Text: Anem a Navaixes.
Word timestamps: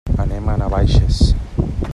Anem 0.21 0.47
a 0.49 0.55
Navaixes. 0.61 1.21